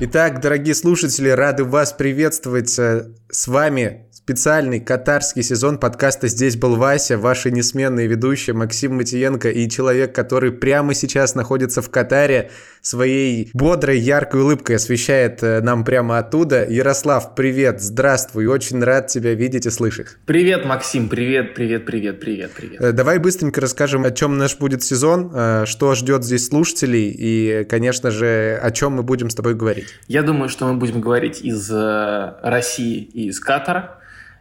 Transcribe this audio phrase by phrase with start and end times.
[0.00, 2.78] Итак, дорогие слушатели, рады вас приветствовать.
[2.78, 9.48] Э, с вами специальный катарский сезон подкаста «Здесь был Вася», ваши несменные ведущие Максим Матиенко
[9.48, 12.50] и человек, который прямо сейчас находится в Катаре,
[12.82, 16.66] своей бодрой, яркой улыбкой освещает э, нам прямо оттуда.
[16.68, 20.08] Ярослав, привет, здравствуй, очень рад тебя видеть и слышать.
[20.26, 22.82] Привет, Максим, привет, привет, привет, привет, привет.
[22.82, 27.64] Э, давай быстренько расскажем, о чем наш будет сезон, э, что ждет здесь слушателей и,
[27.64, 29.86] конечно же, о чем мы будем с тобой говорить.
[30.06, 33.97] Я думаю, что мы будем говорить из России и из Катара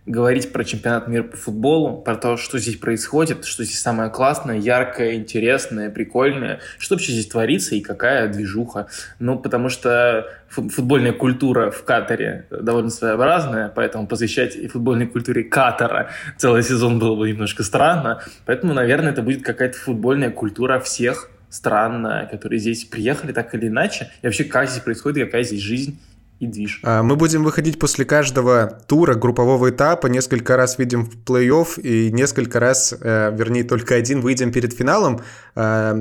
[0.08, 4.58] говорить про чемпионат мира по футболу, про то, что здесь происходит, что здесь самое классное,
[4.58, 8.88] яркое, интересное, прикольное, что вообще здесь творится и какая движуха.
[9.20, 16.10] Ну, потому что футбольная культура в Катаре довольно своеобразная, поэтому посвящать и футбольной культуре Катара
[16.38, 18.24] целый сезон было бы немножко странно.
[18.46, 24.09] Поэтому, наверное, это будет какая-то футбольная культура всех стран, которые здесь приехали так или иначе,
[24.22, 26.00] и вообще как здесь происходит, какая здесь жизнь
[26.40, 26.80] и движ.
[26.84, 32.12] А, мы будем выходить после каждого тура группового этапа, несколько раз видим в плей-офф и
[32.12, 35.22] несколько раз, э, вернее, только один выйдем перед финалом,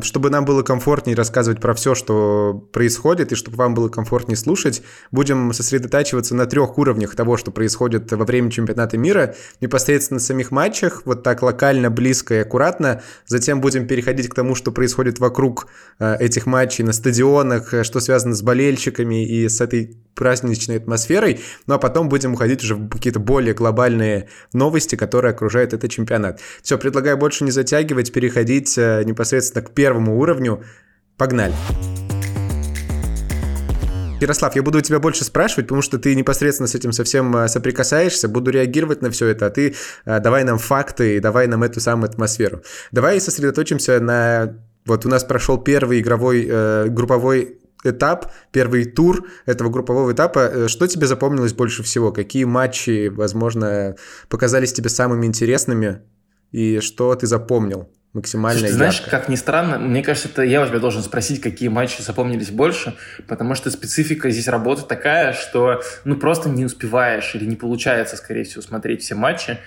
[0.03, 4.83] чтобы нам было комфортнее рассказывать про все, что происходит, и чтобы вам было комфортнее слушать.
[5.11, 11.03] Будем сосредотачиваться на трех уровнях того, что происходит во время чемпионата мира, непосредственно самих матчах,
[11.07, 13.03] вот так локально, близко и аккуратно.
[13.27, 15.69] Затем будем переходить к тому, что происходит вокруг
[15.99, 21.75] э, этих матчей на стадионах, что связано с болельщиками и с этой праздничной атмосферой, ну
[21.75, 26.41] а потом будем уходить уже в какие-то более глобальные новости, которые окружают этот чемпионат.
[26.63, 29.03] Все, предлагаю больше не затягивать, переходить э,
[29.47, 30.63] непосредственно к первому уровню.
[31.17, 31.55] Погнали!
[34.21, 37.49] Ярослав, я буду у тебя больше спрашивать, потому что ты непосредственно с этим совсем э,
[37.49, 39.75] соприкасаешься, буду реагировать на все это, а ты
[40.07, 42.63] э, давай нам факты и давай нам эту самую атмосферу.
[42.93, 44.55] Давай сосредоточимся на...
[44.87, 50.39] Вот у нас прошел первый игровой э, групповой этап, первый тур этого группового этапа.
[50.39, 52.11] Э, что тебе запомнилось больше всего?
[52.11, 53.97] Какие матчи, возможно,
[54.31, 56.01] показались тебе самыми интересными?
[56.53, 57.89] И что ты запомнил?
[58.17, 61.41] Максимально Слушай, ты знаешь, как ни странно, мне кажется, это я у тебя должен спросить,
[61.41, 62.95] какие матчи запомнились больше,
[63.29, 68.45] потому что специфика здесь работы такая, что ну просто не успеваешь или не получается, скорее
[68.45, 69.59] всего, смотреть все матчи.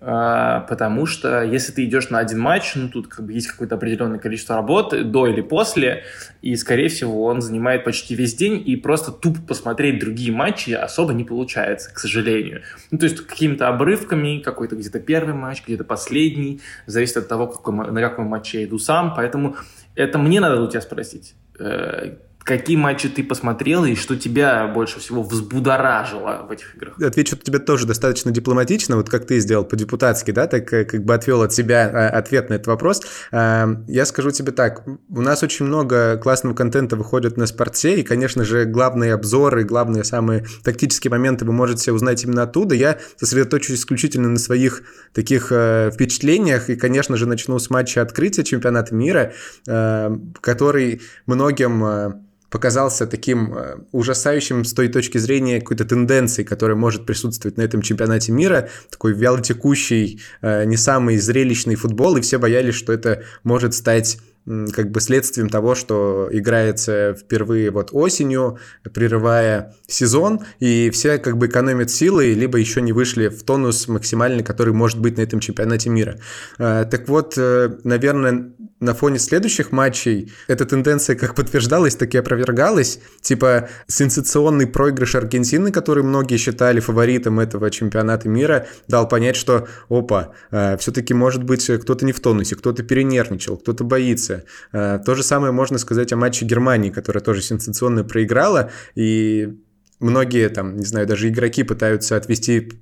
[0.00, 3.76] А, потому что если ты идешь на один матч, ну тут как бы есть какое-то
[3.76, 6.04] определенное количество работы до или после,
[6.42, 11.12] и скорее всего он занимает почти весь день, и просто тупо посмотреть другие матчи особо
[11.12, 12.62] не получается, к сожалению.
[12.90, 17.90] Ну то есть какими-то обрывками, какой-то где-то первый матч, где-то последний, зависит от того, какой,
[17.96, 19.56] на каком матче я иду сам, поэтому
[19.94, 21.34] это мне надо у тебя спросить.
[21.58, 26.94] Э, Какие матчи ты посмотрел и что тебя больше всего взбудоражило в этих играх?
[27.02, 31.12] Отвечу тебе тоже достаточно дипломатично, вот как ты сделал по-депутатски, да, так э, как бы
[31.12, 33.02] отвел от себя а, ответ на этот вопрос.
[33.32, 38.04] А, я скажу тебе так, у нас очень много классного контента выходит на спорте, и,
[38.04, 42.76] конечно же, главные обзоры, главные самые тактические моменты вы можете узнать именно оттуда.
[42.76, 48.44] Я сосредоточусь исключительно на своих таких э, впечатлениях, и, конечно же, начну с матча открытия
[48.44, 49.32] чемпионата мира,
[49.66, 52.24] э, который многим
[52.56, 57.82] показался таким э, ужасающим с той точки зрения какой-то тенденции, которая может присутствовать на этом
[57.82, 63.74] чемпионате мира, такой вялотекущий, э, не самый зрелищный футбол, и все боялись, что это может
[63.74, 68.58] стать как бы следствием того, что играется впервые вот осенью,
[68.94, 74.44] прерывая сезон, и все как бы экономят силы, либо еще не вышли в тонус максимальный,
[74.44, 76.18] который может быть на этом чемпионате мира.
[76.58, 82.18] Э, так вот, э, наверное, на фоне следующих матчей эта тенденция как подтверждалась, так и
[82.18, 83.00] опровергалась.
[83.22, 90.32] Типа сенсационный проигрыш Аргентины, который многие считали фаворитом этого чемпионата мира, дал понять, что опа,
[90.50, 94.35] э, все-таки может быть кто-то не в тонусе, кто-то перенервничал, кто-то боится.
[94.72, 99.58] Э, то же самое можно сказать о матче Германии, которая тоже сенсационно проиграла, и
[100.00, 102.72] многие там, не знаю, даже игроки пытаются отвести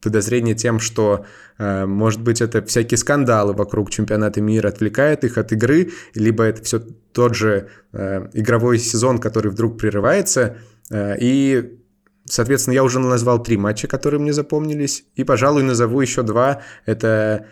[0.00, 1.26] подозрение тем, что,
[1.58, 6.62] э, может быть, это всякие скандалы вокруг чемпионата мира отвлекают их от игры, либо это
[6.62, 6.80] все
[7.12, 10.56] тот же э, игровой сезон, который вдруг прерывается.
[10.92, 11.78] И,
[12.24, 16.62] соответственно, я уже назвал три матча, которые мне запомнились, и, пожалуй, назову еще два.
[16.84, 17.46] Это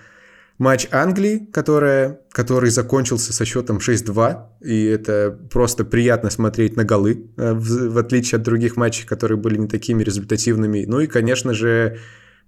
[0.59, 7.31] матч Англии, которая, который закончился со счетом 6-2, и это просто приятно смотреть на голы,
[7.37, 10.85] э, в, в отличие от других матчей, которые были не такими результативными.
[10.87, 11.99] Ну и, конечно же,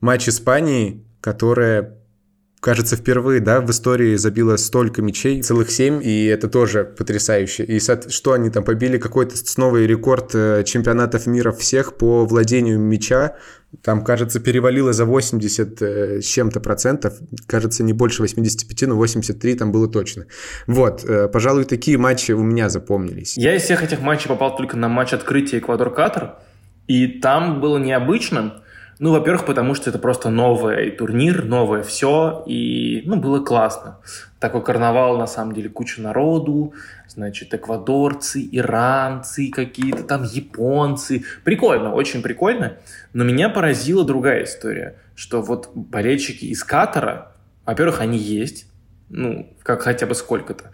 [0.01, 1.97] матч Испании, которая
[2.61, 7.65] кажется, впервые, да, в истории забила столько мячей, целых семь, и это тоже потрясающе.
[7.65, 8.99] И что они там побили?
[8.99, 13.37] Какой-то новый рекорд э, чемпионатов мира всех по владению мяча.
[13.83, 17.15] Там, кажется, перевалило за 80 э, с чем-то процентов.
[17.47, 20.27] Кажется, не больше 85, но 83 там было точно.
[20.67, 23.39] Вот, э, пожалуй, такие матчи у меня запомнились.
[23.39, 26.39] Я из всех этих матчей попал только на матч открытия Эквадор-Катар,
[26.89, 28.63] и там было необычно,
[29.01, 33.99] ну, во-первых, потому что это просто новый турнир, новое все, и, ну, было классно.
[34.39, 36.75] Такой карнавал, на самом деле, куча народу,
[37.09, 41.25] значит, эквадорцы, иранцы, какие-то там японцы.
[41.45, 42.77] Прикольно, очень прикольно.
[43.15, 47.33] Но меня поразила другая история, что вот болельщики из Катара,
[47.65, 48.67] во-первых, они есть,
[49.09, 50.73] ну, как хотя бы сколько-то,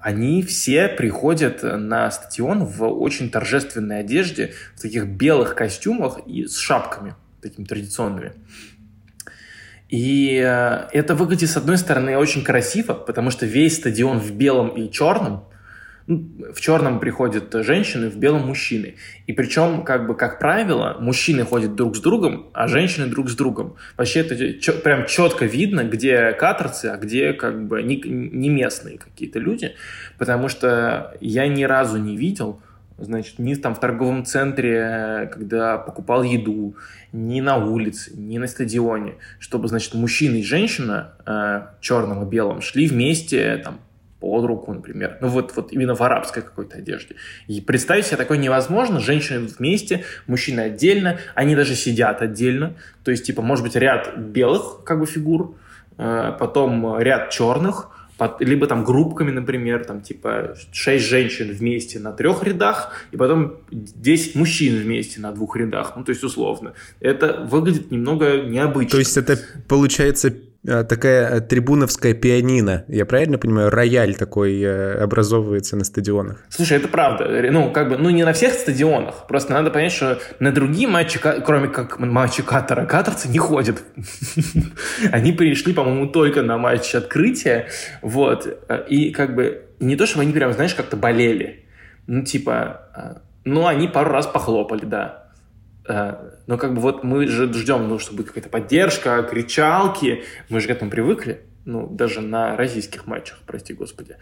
[0.00, 6.56] они все приходят на стадион в очень торжественной одежде, в таких белых костюмах и с
[6.58, 8.32] шапками такими традиционными.
[9.88, 14.68] И э, это выглядит, с одной стороны, очень красиво, потому что весь стадион в белом
[14.68, 15.44] и черном.
[16.06, 18.96] Ну, в черном приходят женщины, в белом мужчины.
[19.26, 23.34] И причем, как бы, как правило, мужчины ходят друг с другом, а женщины друг с
[23.34, 23.76] другом.
[23.96, 24.34] Вообще это
[24.82, 29.74] прям четко видно, где каторцы, а где как бы не, не местные какие-то люди.
[30.18, 32.62] Потому что я ни разу не видел,
[32.98, 36.76] значит, ни там в торговом центре, когда покупал еду,
[37.12, 42.60] ни на улице, ни на стадионе, чтобы, значит, мужчина и женщина э, черным и белым
[42.60, 43.80] шли вместе, там,
[44.20, 45.18] под руку, например.
[45.20, 47.14] Ну вот, вот именно в арабской какой-то одежде.
[47.46, 48.98] И представить себе такое невозможно.
[48.98, 52.74] Женщины вместе, мужчины отдельно, они даже сидят отдельно.
[53.04, 55.56] То есть, типа, может быть, ряд белых как бы фигур,
[55.98, 57.90] э, потом ряд черных,
[58.40, 64.34] либо там группками, например, там типа 6 женщин вместе на трех рядах, и потом 10
[64.34, 66.74] мужчин вместе на двух рядах, ну то есть условно.
[67.00, 68.90] Это выглядит немного необычно.
[68.90, 69.38] То есть это
[69.68, 72.84] получается такая э, трибуновская пианино.
[72.88, 76.44] Я правильно понимаю, рояль такой э, образовывается на стадионах?
[76.48, 77.28] Слушай, это правда.
[77.50, 79.26] Ну, как бы, ну, не на всех стадионах.
[79.28, 83.82] Просто надо понять, что на другие матчи, кроме как матчи Катара, катарцы не ходят.
[85.12, 87.68] Они пришли, по-моему, только на матч открытия.
[88.02, 88.46] Вот.
[88.88, 91.64] И как бы не то, чтобы они прям, знаешь, как-то болели.
[92.06, 95.27] Ну, типа, ну, они пару раз похлопали, да Э,
[95.88, 100.70] но как бы вот мы же ждем, ну, чтобы какая-то поддержка, кричалки, мы же к
[100.70, 104.16] этому привыкли, ну, даже на российских матчах, прости господи.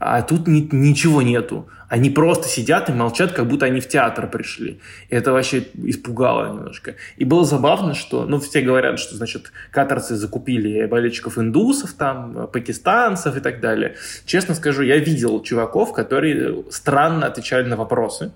[0.00, 1.68] А тут ни, ничего нету.
[1.88, 4.80] Они просто сидят и молчат, как будто они в театр пришли.
[5.08, 6.96] И это вообще испугало немножко.
[7.16, 13.36] И было забавно, что, ну, все говорят, что, значит, катарцы закупили болельщиков индусов, там, пакистанцев
[13.36, 13.94] и так далее.
[14.26, 18.32] Честно скажу, я видел чуваков, которые странно отвечали на вопросы.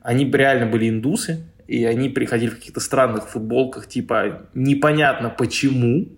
[0.00, 6.08] Они реально были индусы, и они приходили в каких-то странных футболках, типа непонятно почему,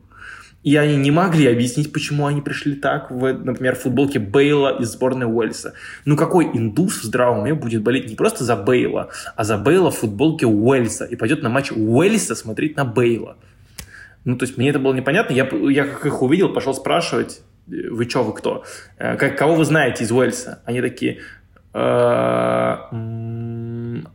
[0.62, 4.92] и они не могли объяснить, почему они пришли так, в, например, в футболке Бейла из
[4.92, 5.74] сборной Уэльса.
[6.04, 9.90] Ну какой индус в здравом уме будет болеть не просто за Бейла, а за Бейла
[9.90, 13.36] в футболке Уэльса и пойдет на матч Уэльса смотреть на Бейла?
[14.24, 15.32] Ну, то есть мне это было непонятно.
[15.32, 18.64] Я, я как их увидел, пошел спрашивать, вы что, вы кто?
[18.98, 20.60] Э, как, кого вы знаете из Уэльса?
[20.66, 21.20] Они такие,
[21.72, 22.78] «Э,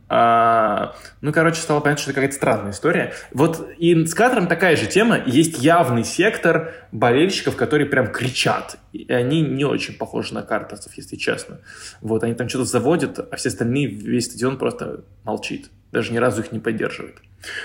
[0.08, 3.12] а, ну, короче, стало понятно, что это какая-то странная история.
[3.32, 5.20] Вот и с Катаром такая же тема.
[5.26, 8.78] Есть явный сектор болельщиков, которые прям кричат.
[8.92, 11.60] И они не очень похожи на картовцев, если честно.
[12.00, 15.70] Вот, они там что-то заводят, а все остальные, весь стадион просто молчит.
[15.90, 17.16] Даже ни разу их не поддерживает.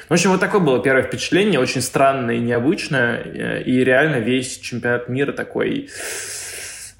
[0.09, 1.59] В общем, вот такое было первое впечатление.
[1.59, 3.61] Очень странное и необычное.
[3.61, 5.89] И реально весь чемпионат мира такой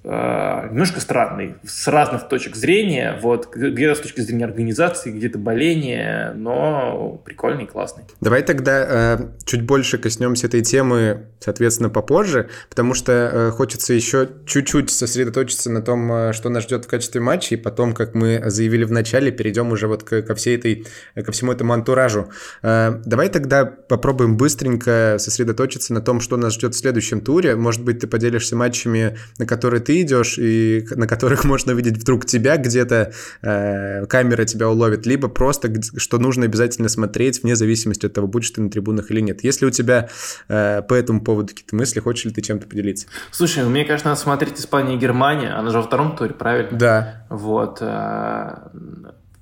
[0.04, 6.34] Э, немножко странный, с разных точек зрения, вот, где-то с точки зрения организации, где-то боления,
[6.36, 8.06] но прикольный, классный.
[8.20, 14.28] Давай тогда э, чуть больше коснемся этой темы, соответственно, попозже, потому что э, хочется еще
[14.48, 18.42] чуть-чуть сосредоточиться на том, э, что нас ждет в качестве матча, и потом, как мы
[18.46, 22.30] заявили в начале, перейдем уже вот к, ко всей этой, ко всему этому антуражу.
[22.64, 27.56] Э, давай тогда попробуем быстренько сосредоточиться на том, что нас ждет в следующем туре.
[27.56, 31.98] Может быть, ты поделишься матчами, на которые ты ты идешь, и на которых можно увидеть
[31.98, 38.06] вдруг тебя где-то, э, камера тебя уловит, либо просто, что нужно обязательно смотреть, вне зависимости
[38.06, 39.44] от того, будешь ты на трибунах или нет.
[39.44, 40.08] Если у тебя
[40.48, 43.08] э, по этому поводу какие-то мысли, хочешь ли ты чем-то поделиться?
[43.32, 46.78] Слушай, ну, мне, конечно, надо смотреть Испания и Германия, она же во втором туре, правильно?
[46.78, 47.26] Да.
[47.30, 47.80] Вот.
[47.82, 48.70] Э,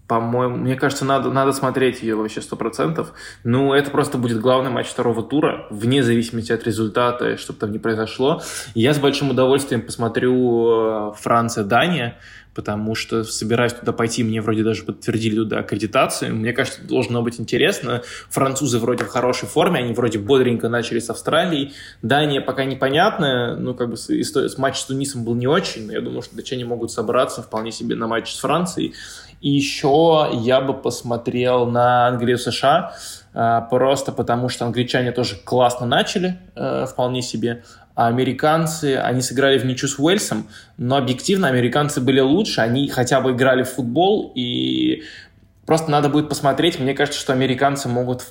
[0.10, 3.14] по-моему, мне кажется, надо, надо смотреть ее вообще сто процентов.
[3.44, 7.78] Ну, это просто будет главный матч второго тура, вне зависимости от результата, что там ни
[7.78, 8.42] произошло.
[8.74, 12.18] Я с большим удовольствием посмотрю э, Франция-Дания,
[12.60, 16.36] потому что собираюсь туда пойти, мне вроде даже подтвердили туда аккредитацию.
[16.36, 18.02] Мне кажется, должно быть интересно.
[18.30, 21.72] Французы вроде в хорошей форме, они вроде бодренько начали с Австралии.
[22.02, 25.94] Дания пока непонятная, ну, как бы с, с матч с Тунисом был не очень, но
[25.94, 28.94] я думаю, что датчане могут собраться вполне себе на матч с Францией.
[29.40, 32.94] И еще я бы посмотрел на Англию-США,
[33.34, 37.64] э, просто потому что англичане тоже классно начали, э, вполне себе.
[38.00, 43.20] А американцы, они сыграли в ничью с Уэльсом, но объективно американцы были лучше, они хотя
[43.20, 45.04] бы играли в футбол, и
[45.66, 46.80] просто надо будет посмотреть.
[46.80, 48.24] Мне кажется, что американцы могут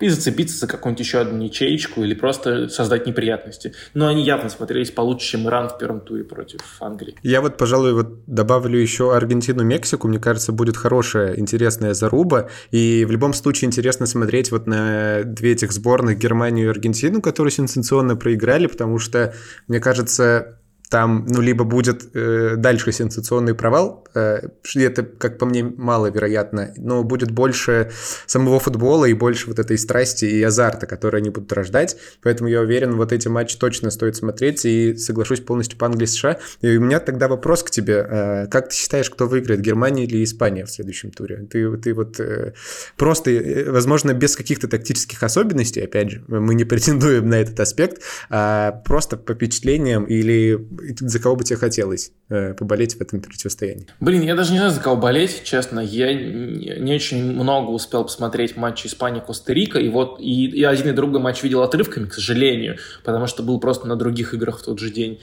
[0.00, 3.74] и зацепиться за какую-нибудь еще одну ячеечку или просто создать неприятности.
[3.94, 7.16] Но они явно смотрелись получше, чем Иран в первом туре против Англии.
[7.22, 10.08] Я вот, пожалуй, вот добавлю еще Аргентину, Мексику.
[10.08, 12.48] Мне кажется, будет хорошая, интересная заруба.
[12.70, 17.50] И в любом случае интересно смотреть вот на две этих сборных, Германию и Аргентину, которые
[17.50, 19.34] сенсационно проиграли, потому что,
[19.66, 20.58] мне кажется,
[20.90, 27.02] там, ну, либо будет э, дальше сенсационный провал, э, это, как по мне, маловероятно, но
[27.02, 27.90] будет больше
[28.26, 32.60] самого футбола и больше вот этой страсти и азарта, которые они будут рождать, поэтому я
[32.60, 36.38] уверен, вот эти матчи точно стоит смотреть, и соглашусь полностью по Англии США.
[36.60, 40.22] И у меня тогда вопрос к тебе, э, как ты считаешь, кто выиграет, Германия или
[40.24, 41.46] Испания в следующем туре?
[41.50, 42.54] Ты, ты вот э,
[42.96, 48.02] просто, э, возможно, без каких-то тактических особенностей, опять же, мы не претендуем на этот аспект,
[48.30, 50.58] а просто по впечатлениям или
[51.00, 53.86] за кого бы тебе хотелось э, поболеть в этом противостоянии?
[54.00, 55.80] Блин, я даже не знаю, за кого болеть, честно.
[55.80, 61.20] Я не очень много успел посмотреть матчи Испания-Коста-Рика, и вот и, и один и другой
[61.20, 64.90] матч видел отрывками, к сожалению, потому что был просто на других играх в тот же
[64.90, 65.20] день.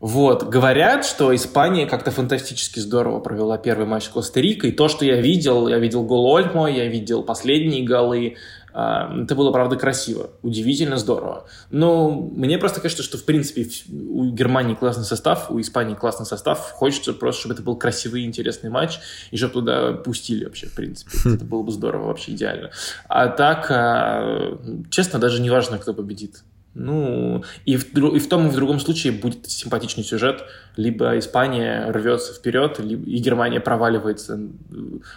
[0.00, 4.70] Вот, говорят, что Испания как-то фантастически здорово провела первый матч с Коста-Рикой.
[4.70, 8.36] То, что я видел, я видел гол Ольмо, я видел последние голы,
[8.80, 11.46] это было, правда, красиво, удивительно здорово.
[11.70, 16.70] Но мне просто кажется, что, в принципе, у Германии классный состав, у Испании классный состав.
[16.72, 20.74] Хочется просто, чтобы это был красивый и интересный матч, и чтобы туда пустили вообще, в
[20.74, 21.10] принципе.
[21.24, 21.34] Хм.
[21.34, 22.70] Это было бы здорово, вообще идеально.
[23.08, 24.58] А так, а,
[24.90, 26.44] честно, даже не важно, кто победит.
[26.74, 30.44] Ну, и в, и в том и в другом случае будет симпатичный сюжет.
[30.76, 34.38] Либо Испания рвется вперед, либо, и Германия проваливается,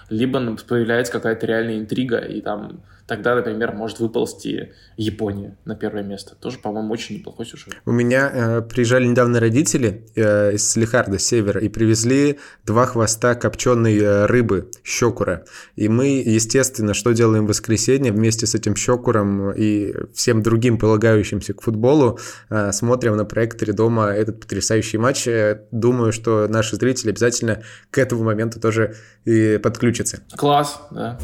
[0.10, 6.36] либо появляется какая-то реальная интрига, и там тогда, например, может выползти Япония на первое место.
[6.36, 7.74] Тоже, по-моему, очень неплохой сюжет.
[7.86, 13.36] У меня э, приезжали недавно родители э, из Салихарда, с севера, и привезли два хвоста
[13.36, 15.44] копченой э, рыбы, щекура.
[15.76, 21.54] И мы, естественно, что делаем в воскресенье вместе с этим щекуром и всем другим полагающимся
[21.54, 22.18] к футболу,
[22.50, 25.28] э, смотрим на проекторе дома этот потрясающий матч.
[25.72, 30.22] Думаю, что наши зрители обязательно к этому моменту тоже и подключатся.
[30.38, 31.20] Класс, да.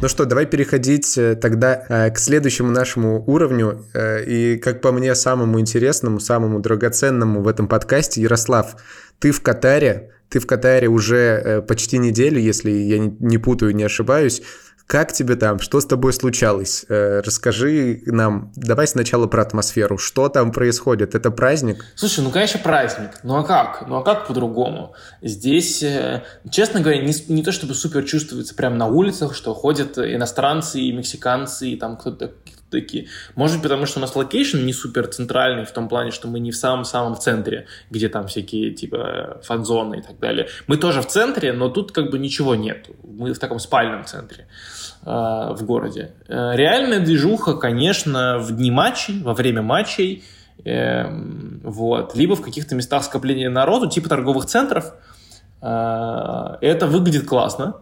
[0.00, 4.92] Ну что, давай переходить э, тогда э, к следующему нашему уровню э, и, как по
[4.92, 8.22] мне, самому интересному, самому драгоценному в этом подкасте.
[8.22, 8.76] Ярослав,
[9.18, 14.42] ты в Катаре, ты в Катаре уже почти неделю, если я не путаю, не ошибаюсь.
[14.88, 15.58] Как тебе там?
[15.58, 16.86] Что с тобой случалось?
[16.88, 18.50] Э, расскажи нам.
[18.56, 19.98] Давай сначала про атмосферу.
[19.98, 21.14] Что там происходит?
[21.14, 21.84] Это праздник?
[21.94, 23.10] Слушай, ну, конечно, праздник.
[23.22, 23.86] Ну, а как?
[23.86, 24.94] Ну, а как по-другому?
[25.20, 29.98] Здесь, э, честно говоря, не, не то чтобы супер чувствуется прямо на улицах, что ходят
[29.98, 32.32] иностранцы и мексиканцы, и там кто-то
[32.70, 33.08] такие.
[33.34, 36.50] Может потому что у нас location не супер центральный в том плане, что мы не
[36.50, 40.48] в самом-самом центре, где там всякие типа фан-зоны и так далее.
[40.66, 42.88] Мы тоже в центре, но тут как бы ничего нет.
[43.02, 44.46] Мы в таком спальном центре.
[45.04, 46.12] Э, в городе.
[46.26, 50.24] Э, реальная движуха, конечно, в дни матчей, во время матчей,
[50.64, 54.92] эм, вот, либо в каких-то местах скопления народу, типа торговых центров.
[55.62, 57.76] Э, это выглядит классно,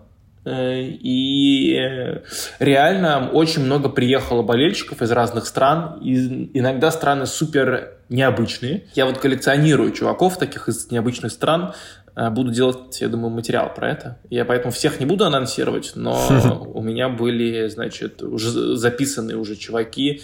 [0.47, 2.21] и
[2.61, 5.99] реально очень много приехало болельщиков из разных стран.
[6.03, 8.85] И иногда страны супер необычные.
[8.95, 11.75] Я вот коллекционирую чуваков таких из необычных стран.
[12.17, 14.19] Э, буду делать, я думаю, материал про это.
[14.31, 16.19] Я поэтому всех не буду анонсировать, но
[16.75, 20.23] у меня были, значит, уже записанные уже чуваки,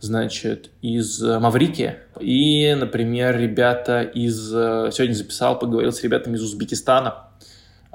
[0.00, 1.96] значит, из Маврики.
[2.20, 4.54] И, например, ребята из...
[4.54, 7.28] Э, сегодня записал, поговорил с ребятами из Узбекистана.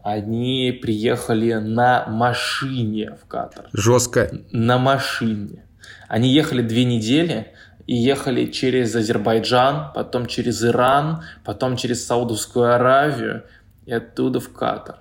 [0.03, 3.65] Они приехали на машине в Катар.
[3.73, 4.29] Жестко.
[4.51, 5.65] На машине.
[6.07, 7.53] Они ехали две недели,
[7.87, 13.43] и ехали через Азербайджан, потом через Иран, потом через Саудовскую Аравию
[13.85, 14.95] и оттуда в Катар.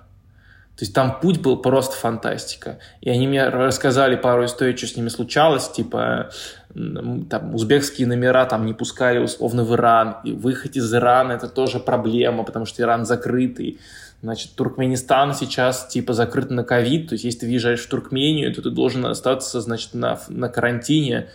[0.77, 2.77] То есть там путь был просто фантастика.
[3.01, 6.29] И они мне рассказали пару историй, что с ними случалось, типа
[6.73, 11.79] там узбекские номера там не пускали условно в Иран, и выехать из Ирана это тоже
[11.79, 13.79] проблема, потому что Иран закрытый.
[14.21, 18.61] Значит, Туркменистан сейчас типа закрыт на ковид, то есть если ты въезжаешь в Туркмению, то
[18.61, 21.27] ты должен остаться, значит, на, на карантине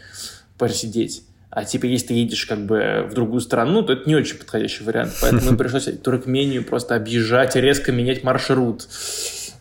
[0.59, 1.23] посидеть.
[1.55, 4.85] А типа, если ты едешь как бы в другую страну, то это не очень подходящий
[4.85, 5.13] вариант.
[5.21, 8.89] Поэтому пришлось Туркмению просто объезжать, резко менять маршрут.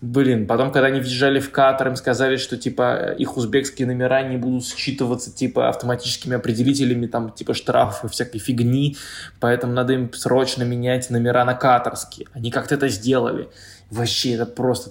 [0.01, 4.35] Блин, потом, когда они въезжали в Катар, им сказали, что, типа, их узбекские номера не
[4.35, 8.97] будут считываться, типа, автоматическими определителями, там, типа, штрафов и всякой фигни,
[9.39, 12.27] поэтому надо им срочно менять номера на катарские.
[12.33, 13.49] Они как-то это сделали.
[13.91, 14.89] Вообще, это просто...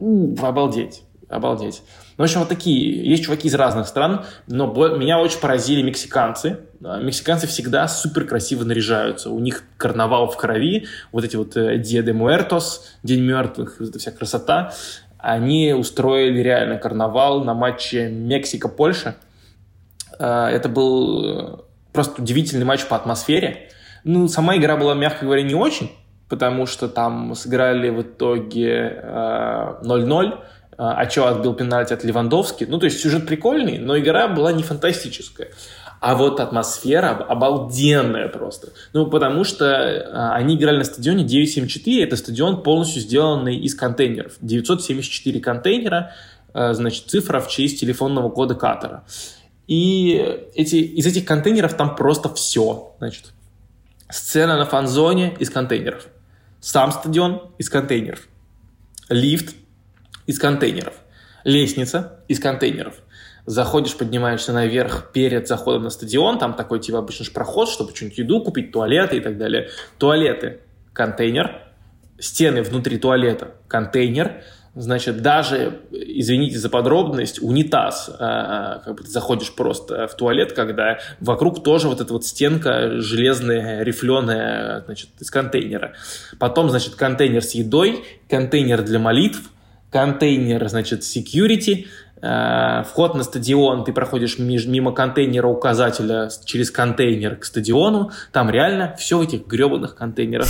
[0.00, 1.82] Обалдеть, обалдеть.
[2.16, 3.08] Ну, в общем, вот такие.
[3.08, 4.66] Есть чуваки из разных стран, но
[4.96, 6.58] меня очень поразили мексиканцы.
[6.80, 9.30] Мексиканцы всегда супер красиво наряжаются.
[9.30, 13.90] У них карнавал в крови, вот эти вот э, Dia de Muertos, День мертвых, вот
[13.90, 14.72] эта вся красота.
[15.18, 19.16] Они устроили реально карнавал на матче Мексика-Польша.
[20.18, 21.56] Э, это был э,
[21.92, 23.70] просто удивительный матч по атмосфере.
[24.04, 25.90] Ну, сама игра была, мягко говоря, не очень,
[26.28, 30.38] потому что там сыграли в итоге 0-0
[30.78, 32.64] а что отбил пенальти от Левандовски.
[32.68, 35.48] Ну, то есть сюжет прикольный, но игра была не фантастическая.
[36.00, 38.68] А вот атмосфера обалденная просто.
[38.92, 42.04] Ну, потому что а, они играли на стадионе 974.
[42.04, 44.34] Это стадион полностью сделанный из контейнеров.
[44.40, 46.12] 974 контейнера,
[46.52, 49.04] а, значит, цифра в честь телефонного кода Катара.
[49.66, 50.12] И
[50.54, 52.94] эти, из этих контейнеров там просто все.
[52.98, 53.32] Значит,
[54.10, 56.06] сцена на фан-зоне из контейнеров.
[56.60, 58.28] Сам стадион из контейнеров.
[59.08, 59.54] Лифт
[60.26, 60.94] из контейнеров.
[61.44, 62.96] Лестница из контейнеров.
[63.46, 68.18] Заходишь, поднимаешься наверх перед заходом на стадион, там такой типа обычно ж проход, чтобы что-нибудь
[68.18, 69.70] еду купить, туалеты и так далее.
[69.98, 70.60] Туалеты–
[70.92, 71.62] контейнер,
[72.18, 74.42] стены внутри туалета– контейнер,
[74.78, 78.14] Значит, даже, извините за подробность, унитаз, э,
[78.84, 83.82] как бы ты заходишь просто в туалет, когда вокруг тоже вот эта вот стенка железная,
[83.82, 85.94] рифленая, значит, из контейнера.
[86.38, 89.50] Потом, значит, контейнер с едой, контейнер для молитв,
[89.90, 91.86] контейнер, значит, security,
[92.20, 99.18] вход на стадион, ты проходишь мимо контейнера указателя через контейнер к стадиону, там реально все
[99.18, 100.48] в этих гребаных контейнерах.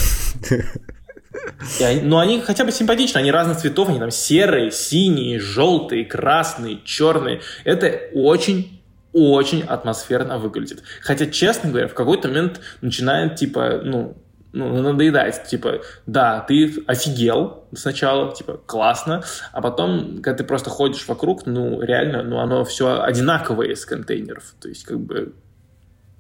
[2.03, 7.41] но они хотя бы симпатичны, они разных цветов, они там серые, синие, желтые, красные, черные.
[7.65, 8.81] Это очень
[9.13, 10.83] очень атмосферно выглядит.
[11.01, 14.15] Хотя, честно говоря, в какой-то момент начинает, типа, ну,
[14.57, 15.45] ну, надоедает.
[15.45, 19.23] Типа, да, ты офигел сначала, типа, классно,
[19.53, 24.55] а потом, когда ты просто ходишь вокруг, ну, реально, ну, оно все одинаковое из контейнеров.
[24.61, 25.35] То есть, как бы,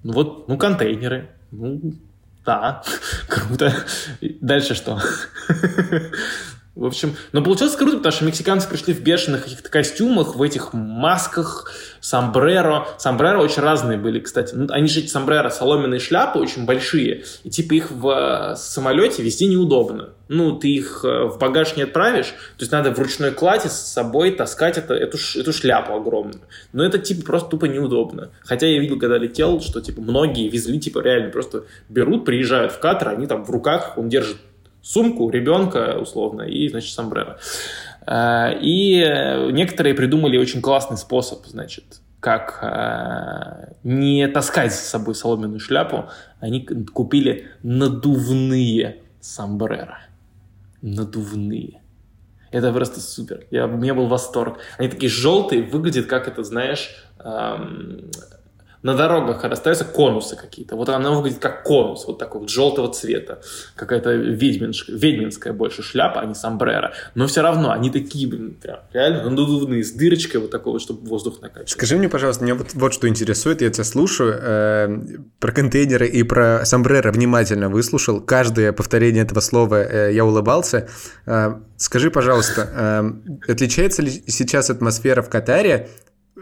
[0.02, 1.94] ну, вот, ну, контейнеры, ну,
[2.44, 2.82] да,
[3.28, 3.72] круто.
[4.20, 5.00] Дальше что?
[6.76, 10.74] В общем, но получилось круто, потому что мексиканцы пришли в бешеных каких-то костюмах, в этих
[10.74, 12.86] масках, сомбреро.
[12.98, 14.54] Сомбреро очень разные были, кстати.
[14.54, 19.22] Ну, они же эти сомбреро, соломенные шляпы очень большие, и типа их в э, самолете
[19.22, 20.10] везде неудобно.
[20.28, 23.72] Ну, ты их э, в багаж не отправишь, то есть надо в ручной кладе с
[23.72, 26.42] собой таскать это, эту, эту шляпу огромную.
[26.74, 28.32] Но это типа просто тупо неудобно.
[28.44, 32.80] Хотя я видел, когда летел, что типа многие везли, типа реально просто берут, приезжают в
[32.80, 34.36] Катар, они там в руках, он держит
[34.86, 37.38] сумку, ребенка, условно, и, значит, сомбреро.
[38.06, 45.60] Э, и некоторые придумали очень классный способ, значит, как э, не таскать с собой соломенную
[45.60, 46.06] шляпу.
[46.40, 49.98] Они купили надувные сомбреро.
[50.82, 51.80] Надувные.
[52.52, 53.46] Это просто супер.
[53.50, 54.58] Я, у меня был восторг.
[54.78, 58.10] Они такие желтые, выглядят как это, знаешь, эм,
[58.82, 60.76] на дорогах остаются конусы какие-то.
[60.76, 63.40] Вот она выглядит как конус, вот такой вот желтого цвета.
[63.74, 66.90] Какая-то ведьминская, ведьминская больше шляпа, а не сомбрero.
[67.14, 71.40] Но все равно они такие, блин, прям реально надувные, с дырочкой вот такого, чтобы воздух
[71.40, 71.70] накачивать.
[71.70, 74.34] Скажи мне, пожалуйста, меня вот, вот что интересует, я тебя слушаю.
[74.40, 74.88] Э,
[75.40, 78.20] про контейнеры и про сомбреро внимательно выслушал.
[78.20, 80.88] Каждое повторение этого слова э, я улыбался.
[81.26, 82.68] Э, скажи, пожалуйста,
[83.46, 85.88] э, отличается ли сейчас атмосфера в Катаре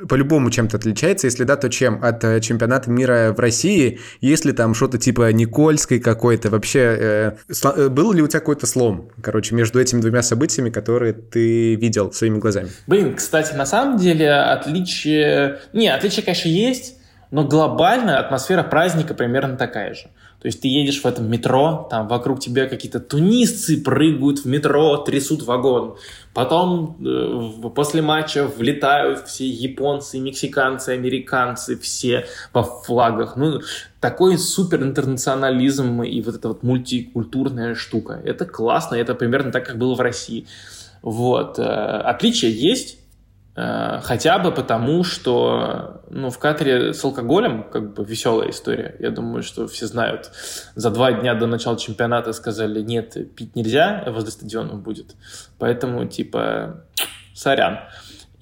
[0.08, 2.02] по-любому чем-то отличается, если да, то чем?
[2.02, 7.88] От э, чемпионата мира в России, если там что-то типа Никольской какой-то, вообще, э, э,
[7.88, 12.38] был ли у тебя какой-то слом, короче, между этими двумя событиями, которые ты видел своими
[12.38, 12.70] глазами?
[12.86, 15.60] Блин, кстати, на самом деле отличие...
[15.72, 16.96] Не, отличие, конечно, есть,
[17.30, 20.06] но глобально атмосфера праздника примерно такая же.
[20.44, 24.98] То есть ты едешь в этом метро, там вокруг тебя какие-то тунисцы прыгают в метро,
[24.98, 25.96] трясут вагон.
[26.34, 33.36] Потом э, после матча влетают все японцы, мексиканцы, американцы, все по флагах.
[33.36, 33.62] Ну,
[34.00, 38.20] такой супер интернационализм и вот эта вот мультикультурная штука.
[38.22, 40.46] Это классно, это примерно так, как было в России.
[41.00, 41.58] Вот.
[41.58, 42.98] Э, отличия есть,
[43.54, 48.96] хотя бы потому, что ну, в Катаре с алкоголем как бы веселая история.
[48.98, 50.32] Я думаю, что все знают.
[50.74, 55.14] За два дня до начала чемпионата сказали, нет, пить нельзя, возле стадиона будет.
[55.58, 56.84] Поэтому, типа,
[57.34, 57.80] сорян.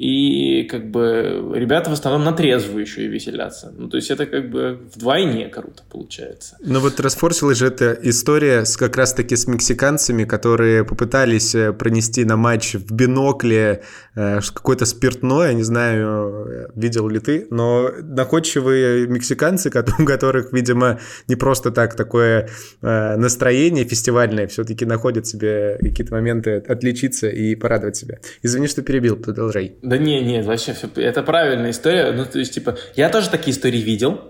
[0.02, 3.72] И как бы ребята в основном на трезвую еще и веселятся.
[3.76, 6.56] Ну, то есть это как бы вдвойне круто получается.
[6.60, 12.24] Ну вот расфорсилась же эта история с, как раз-таки с мексиканцами, которые попытались э, пронести
[12.24, 13.82] на матч в бинокле
[14.16, 20.98] э, какое-то спиртное, я не знаю, видел ли ты, но находчивые мексиканцы, у которых, видимо,
[21.28, 22.48] не просто так такое
[22.80, 28.18] э, настроение фестивальное, все-таки находят себе какие-то моменты отличиться и порадовать себя.
[28.42, 29.76] Извини, что перебил, продолжай.
[29.92, 32.12] Да не, нет, вообще все, это правильная история.
[32.12, 34.22] Ну, то есть, типа, я тоже такие истории видел,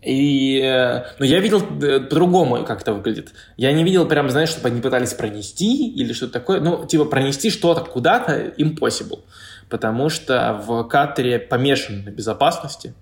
[0.00, 3.34] и, э, ну, я видел э, по-другому, как это выглядит.
[3.58, 6.60] Я не видел прям, знаешь, чтобы они пытались пронести или что-то такое.
[6.60, 9.20] Ну, типа, пронести что-то куда-то impossible.
[9.68, 12.94] Потому что в катере помешаны на безопасности.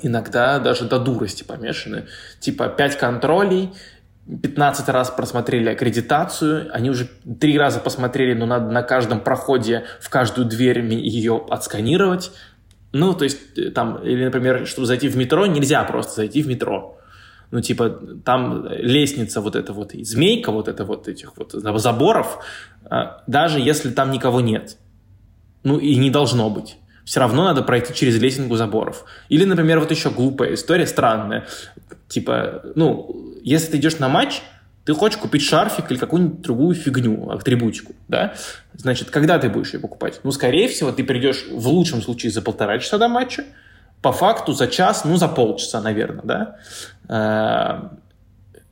[0.00, 2.06] Иногда даже до дурости помешаны.
[2.40, 3.68] Типа, пять контролей,
[4.26, 7.08] 15 раз просмотрели аккредитацию, они уже
[7.40, 12.30] три раза посмотрели, но надо на каждом проходе в каждую дверь ее отсканировать.
[12.92, 16.46] Ну, то есть э, там, или, например, чтобы зайти в метро, нельзя просто зайти в
[16.46, 16.98] метро.
[17.50, 17.90] Ну, типа,
[18.24, 22.38] там лестница вот эта вот, и змейка вот это вот этих вот заборов,
[22.84, 24.78] а, даже если там никого нет.
[25.64, 29.04] Ну, и не должно быть все равно надо пройти через лесенку заборов.
[29.28, 31.46] Или, например, вот еще глупая история, странная.
[32.08, 34.42] Типа, ну, если ты идешь на матч,
[34.84, 38.34] ты хочешь купить шарфик или какую-нибудь другую фигню, атрибутику, да?
[38.74, 40.20] Значит, когда ты будешь ее покупать?
[40.24, 43.44] Ну, скорее всего, ты придешь в лучшем случае за полтора часа до матча,
[44.00, 46.56] по факту за час, ну, за полчаса, наверное,
[47.08, 47.92] да?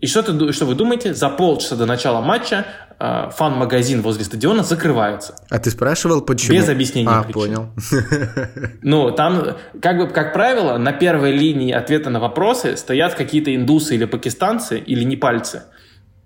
[0.00, 1.12] И что, ты, что вы думаете?
[1.14, 2.64] За полчаса до начала матча
[2.98, 5.34] э, фан-магазин возле стадиона закрывается.
[5.50, 6.56] А ты спрашивал, почему?
[6.56, 7.32] Без объяснения А, причин.
[7.34, 7.68] понял.
[8.82, 13.94] Ну, там, как бы, как правило, на первой линии ответа на вопросы стоят какие-то индусы
[13.94, 15.64] или пакистанцы, или непальцы.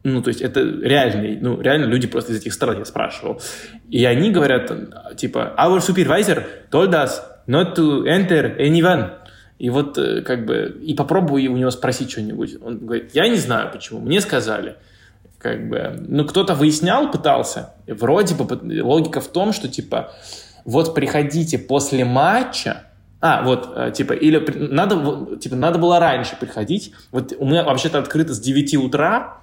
[0.05, 3.41] Ну, то есть это реальные, ну, реально люди просто из этих стран я спрашивал.
[3.91, 4.71] И они говорят,
[5.17, 7.11] типа, our supervisor told us
[7.49, 9.11] not to enter anyone.
[9.65, 12.57] И вот э, как бы, и попробую у него спросить что-нибудь.
[12.63, 14.77] Он говорит, я не знаю почему, мне сказали.
[15.39, 17.73] Как бы, ну, кто-то выяснял, пытался.
[17.87, 20.13] Вроде бы логика в том, что типа,
[20.67, 22.83] вот приходите после матча,
[23.23, 26.93] а, вот, э, типа, или надо, типа, надо было раньше приходить.
[27.11, 29.39] Вот у меня вообще-то открыто с 9 утра,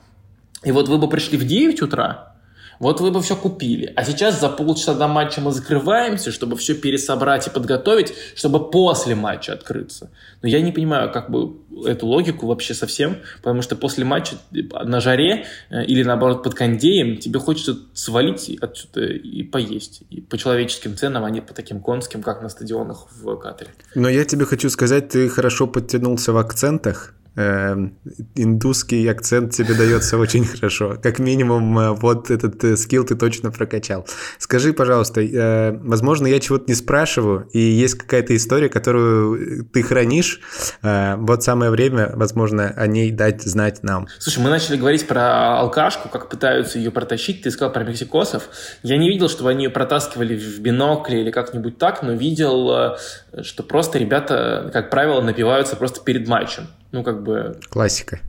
[0.63, 2.30] и вот вы бы пришли в 9 утра,
[2.79, 3.91] вот вы бы все купили.
[3.95, 9.15] А сейчас за полчаса до матча мы закрываемся, чтобы все пересобрать и подготовить, чтобы после
[9.15, 10.09] матча открыться.
[10.41, 11.55] Но я не понимаю, как бы
[11.85, 17.17] эту логику вообще совсем, потому что после матча на жаре э, или наоборот под кондеем
[17.17, 20.03] тебе хочется свалить отсюда и поесть.
[20.09, 23.71] И по человеческим ценам, а не по таким конским, как на стадионах в Катаре.
[23.95, 27.13] Но я тебе хочу сказать, ты хорошо подтянулся в акцентах.
[27.37, 27.97] Эм,
[28.35, 30.97] индусский акцент тебе дается очень хорошо.
[31.01, 34.05] Как минимум, э, вот этот э, скилл ты точно прокачал.
[34.37, 40.41] Скажи, пожалуйста, э, возможно, я чего-то не спрашиваю, и есть какая-то история, которую ты хранишь.
[40.81, 44.07] Вот самое время, возможно, о ней дать знать нам.
[44.19, 47.43] Слушай, мы начали говорить про алкашку, как пытаются ее протащить.
[47.43, 48.49] Ты сказал про мексикосов.
[48.83, 52.97] Я не видел, чтобы они ее протаскивали в бинокле или как-нибудь так, но видел,
[53.41, 57.59] что просто ребята, как правило, напиваются просто перед матчем ну, как бы...
[57.69, 58.19] Классика.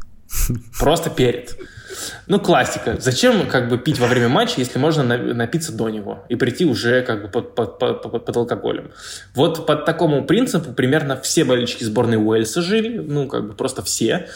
[0.78, 1.56] Просто перед.
[2.26, 2.96] Ну, классика.
[2.98, 7.02] Зачем как бы пить во время матча, если можно напиться до него и прийти уже
[7.02, 8.92] как бы под, под, под, под, под алкоголем?
[9.34, 14.28] Вот по такому принципу примерно все болельщики сборной Уэльса жили, ну, как бы просто все.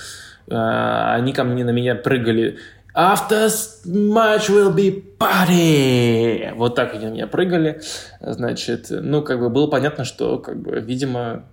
[0.49, 2.59] А, они ко мне на меня прыгали
[2.97, 3.47] After
[3.85, 6.55] match will be party.
[6.55, 7.83] Вот так они на меня прыгали.
[8.23, 11.45] Значит, ну, как бы было понятно, что, как бы, видимо,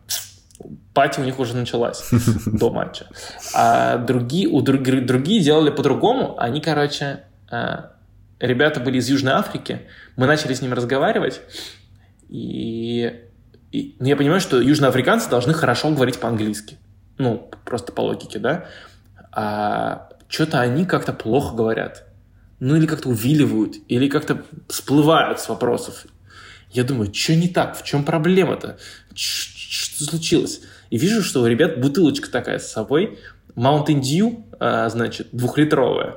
[0.93, 2.09] пати у них уже началась
[2.45, 3.07] до матча.
[3.53, 6.35] А другие, у друг, другие делали по-другому.
[6.39, 7.77] Они, короче, э,
[8.39, 9.81] ребята были из Южной Африки.
[10.15, 11.41] Мы начали с ними разговаривать.
[12.29, 13.21] И,
[13.71, 16.77] и ну, я понимаю, что южноафриканцы должны хорошо говорить по-английски.
[17.17, 18.65] Ну, просто по логике, да?
[19.31, 22.05] А что-то они как-то плохо говорят.
[22.59, 26.05] Ну, или как-то увиливают, или как-то всплывают с вопросов.
[26.71, 27.77] Я думаю, что не так?
[27.77, 28.77] В чем проблема-то?
[29.73, 30.61] Что случилось?
[30.89, 33.17] И вижу, что у ребят бутылочка такая с собой,
[33.55, 36.15] Mountain Dew, а, значит, двухлитровая,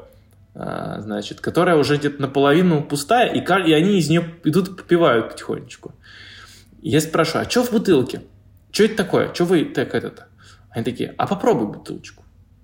[0.55, 5.95] а, значит, которая уже где-то наполовину пустая, и, они из нее идут попивают потихонечку.
[6.83, 8.23] Я спрашиваю, а что в бутылке?
[8.71, 9.33] Что это такое?
[9.33, 10.29] Что вы так это-то?
[10.71, 12.23] Они такие, а попробуй бутылочку.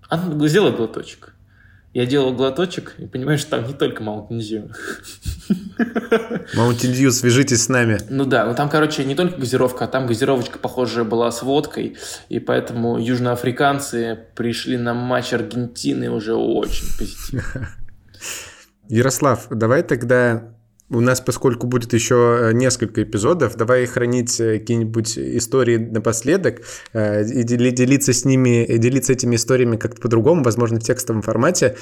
[0.08, 1.31] А сделай глоточек.
[1.94, 4.74] Я делал глоточек и понимаю, что там не только Mountain Dew.
[6.56, 7.98] Mountain Dew, свяжитесь с нами.
[8.08, 11.98] Ну да, ну там, короче, не только газировка, а там газировочка, похожая была с водкой,
[12.30, 17.68] и поэтому южноафриканцы пришли на матч Аргентины уже очень позитивно.
[18.88, 20.54] Ярослав, давай тогда
[20.92, 27.24] у нас, поскольку будет еще э, несколько эпизодов, давай хранить э, какие-нибудь истории напоследок э,
[27.24, 31.76] и делиться с ними, делиться этими историями как-то по-другому, возможно, в текстовом формате.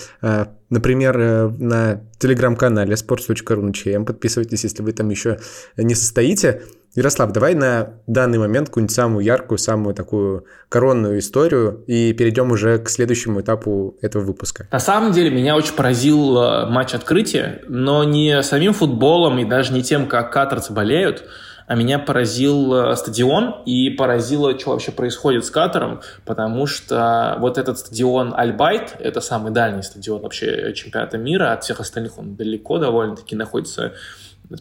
[0.71, 5.39] Например, на телеграм-канале sports.ru Подписывайтесь, если вы там еще
[5.77, 6.63] не состоите.
[6.97, 12.79] Ярослав, давай на данный момент какую-нибудь самую яркую, самую такую коронную историю и перейдем уже
[12.79, 14.67] к следующему этапу этого выпуска.
[14.73, 19.73] На самом деле меня очень поразил э, матч открытия, но не самим футболом и даже
[19.73, 21.25] не тем, как катарцы болеют,
[21.69, 27.57] а меня поразил э, стадион и поразило, что вообще происходит с Катаром, потому что вот
[27.57, 32.79] этот стадион Альбайт, это самый дальний стадион вообще чемпионата мира, от всех остальных он далеко
[32.79, 33.93] довольно-таки находится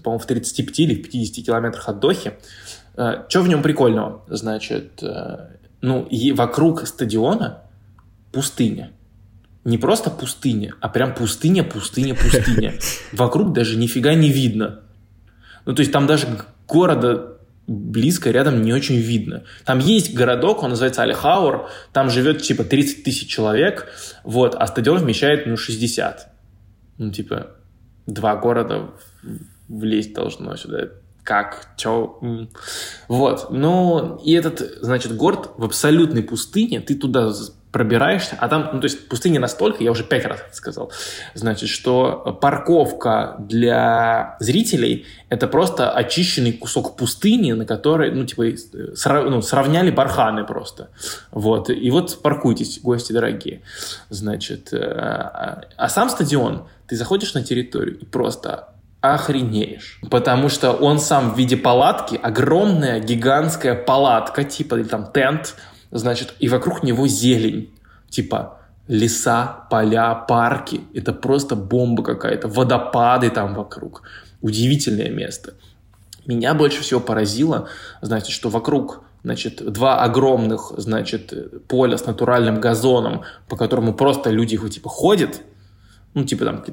[0.04, 2.34] по-моему, в 35 или в 50 километрах от Дохи.
[2.96, 4.24] Э, Что в нем прикольного?
[4.28, 7.64] Значит, э, ну, и вокруг стадиона
[8.32, 8.92] пустыня.
[9.66, 12.76] Не просто пустыня, а прям пустыня, пустыня, пустыня.
[13.12, 14.82] Вокруг даже нифига не видно.
[15.66, 16.28] Ну, то есть там даже
[16.68, 19.44] города близко рядом не очень видно.
[19.66, 23.88] Там есть городок, он называется Альхаур, там живет типа 30 тысяч человек,
[24.24, 26.32] вот, а стадион вмещает, ну, 60.
[26.98, 27.52] Ну, типа,
[28.08, 28.90] два города
[29.70, 30.90] влезть должно сюда.
[31.24, 32.20] Как, чё?
[33.08, 33.52] Вот.
[33.52, 37.32] Ну, и этот, значит, город в абсолютной пустыне, ты туда
[37.72, 40.92] пробираешься, а там, ну, то есть пустыня настолько, я уже пять раз это сказал,
[41.36, 48.46] значит, что парковка для зрителей– это просто очищенный кусок пустыни, на который, ну, типа,
[48.96, 50.90] срав, ну, сравняли барханы просто.
[51.32, 51.70] Вот.
[51.70, 53.62] И вот паркуйтесь, гости дорогие.
[54.10, 58.70] Значит, э, а, а сам стадион, ты заходишь на территорию и просто
[59.02, 60.00] охренеешь.
[60.10, 65.56] Потому что он сам в виде палатки, огромная гигантская палатка, типа или там тент,
[65.92, 67.74] значит, и вокруг него зелень,
[68.10, 70.82] типа леса, поля, парки.
[70.94, 74.04] Это просто бомба какая-то, водопады там вокруг.
[74.42, 75.54] Удивительное место.
[76.26, 77.70] Меня больше всего поразило,
[78.02, 81.34] значит, что вокруг значит, два огромных, значит,
[81.68, 85.42] поля с натуральным газоном, по которому просто люди типа ходят,
[86.14, 86.64] ну, типа там,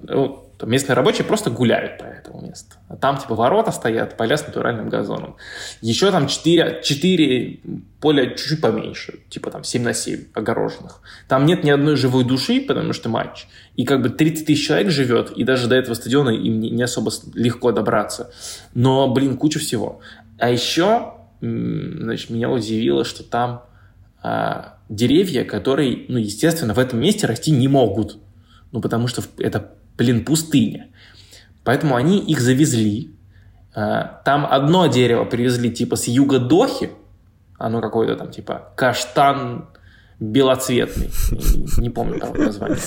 [0.59, 2.77] там местные рабочие просто гуляют по этому месту.
[2.89, 5.37] А там типа ворота стоят, поля с натуральным газоном.
[5.83, 7.61] Еще там 4, 4
[8.01, 11.03] поля чуть-чуть поменьше, типа там 7 на 7 огороженных.
[11.29, 13.47] Там нет ни одной живой души, потому что матч.
[13.75, 17.11] И как бы 30 тысяч человек живет, и даже до этого стадиона им не особо
[17.35, 18.33] легко добраться.
[18.73, 20.01] Но, блин, куча всего.
[20.39, 23.65] А еще, значит, меня удивило, что там
[24.23, 28.19] а, деревья, которые, ну, естественно, в этом месте расти не могут.
[28.73, 30.89] Ну, потому что это блин, пустыня.
[31.65, 33.11] Поэтому они их завезли.
[33.75, 36.91] А, там одно дерево привезли типа с юга Дохи,
[37.59, 39.69] оно какое-то там типа каштан
[40.21, 41.11] белоцветный,
[41.79, 42.79] не помню там название.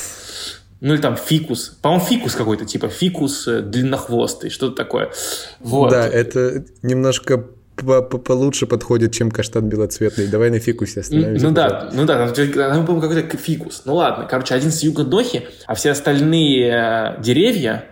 [0.81, 1.77] Ну или там фикус.
[1.81, 5.11] По-моему, фикус какой-то, типа фикус э, длиннохвостый, что-то такое.
[5.59, 5.89] Вот.
[5.89, 7.45] Да, это немножко
[7.83, 10.27] получше подходит, чем каштан белоцветный.
[10.27, 11.45] Давай на фикусе остановимся.
[11.45, 13.83] Ну да, ну да, там, по-моему, какой-то фикус.
[13.85, 17.85] Ну ладно, короче, один с юга Дохи, а все остальные э, деревья,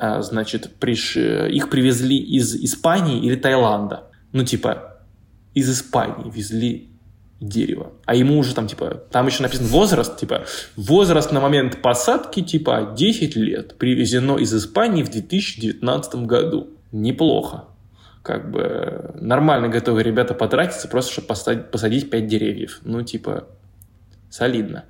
[0.00, 1.16] э, значит, приш...
[1.16, 4.04] их привезли из Испании или Таиланда.
[4.32, 4.98] Ну типа,
[5.54, 6.90] из Испании везли
[7.40, 7.92] дерево.
[8.06, 12.94] А ему уже там, типа, там еще написан возраст, типа, возраст на момент посадки, типа,
[12.96, 13.76] 10 лет.
[13.76, 16.68] Привезено из Испании в 2019 году.
[16.92, 17.64] Неплохо
[18.26, 22.80] как бы нормально готовы ребята потратиться, просто чтобы посадить, посадить 5 деревьев.
[22.82, 23.44] Ну, типа,
[24.30, 24.86] солидно.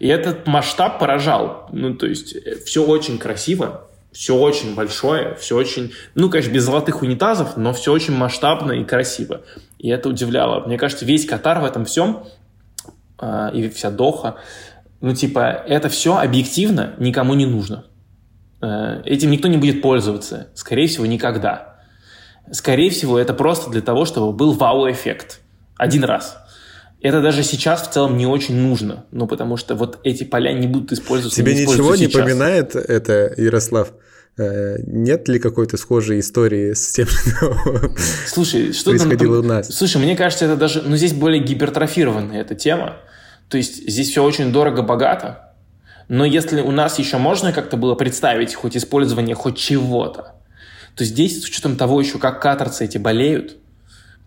[0.00, 1.68] И этот масштаб поражал.
[1.70, 6.64] Ну, то есть, э, все очень красиво, все очень большое, все очень, ну, конечно, без
[6.64, 9.42] золотых унитазов, но все очень масштабно и красиво.
[9.78, 10.66] И это удивляло.
[10.66, 12.24] Мне кажется, весь Катар в этом всем,
[13.20, 14.38] э, и вся Доха,
[15.00, 17.84] ну, типа, это все объективно никому не нужно.
[18.60, 20.48] Э, этим никто не будет пользоваться.
[20.54, 21.71] Скорее всего, никогда.
[22.50, 25.40] Скорее всего, это просто для того, чтобы был вау-эффект.
[25.76, 26.36] Один раз.
[27.00, 30.68] Это даже сейчас в целом не очень нужно, ну, потому что вот эти поля не
[30.68, 31.36] будут использоваться.
[31.40, 32.22] Тебе не ничего не сейчас.
[32.22, 33.92] поминает это, Ярослав?
[34.38, 37.92] Э, нет ли какой-то схожей истории с тем, что
[38.26, 39.68] Слушай, что происходило у нас?
[39.68, 42.96] Слушай, мне кажется, это даже, ну, здесь более гипертрофированная эта тема.
[43.48, 45.52] То есть здесь все очень дорого-богато.
[46.08, 50.34] Но если у нас еще можно как-то было представить хоть использование хоть чего-то,
[50.94, 53.56] то здесь, с учетом того еще, как катарцы эти болеют,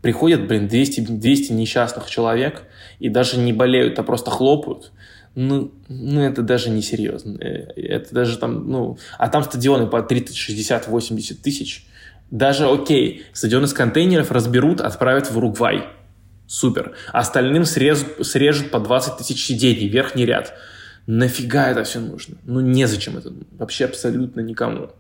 [0.02, 2.64] приходят, блин, 200, 200 несчастных человек,
[3.00, 4.92] и даже не болеют, а просто хлопают,
[5.36, 7.38] ну, ну, это даже не серьезно.
[7.42, 8.98] Э, это даже там, ну...
[9.18, 11.86] А там стадионы по 30, 60, 80 тысяч.
[12.32, 15.88] Даже, окей, стадионы с контейнеров разберут, отправят в Уругвай.
[16.48, 16.96] Супер.
[17.12, 20.54] Остальным срез, срежут по 20 тысяч сидений, верхний ряд.
[21.06, 22.38] Нафига это все нужно?
[22.46, 23.34] Ну, незачем это.
[23.52, 24.92] Вообще абсолютно никому.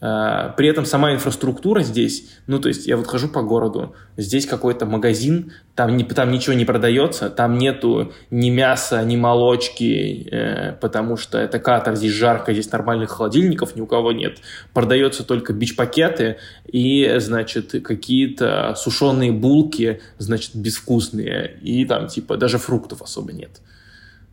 [0.00, 4.46] Э, при этом сама инфраструктура здесь, ну, то есть я вот хожу по городу, здесь
[4.46, 10.72] какой-то магазин, там, не, там ничего не продается, там нету ни мяса, ни молочки, э,
[10.80, 14.38] потому что это Катар, здесь жарко, здесь нормальных холодильников ни у кого нет.
[14.74, 23.00] Продается только бич-пакеты и, значит, какие-то сушеные булки, значит, безвкусные, и там, типа, даже фруктов
[23.00, 23.60] особо нет.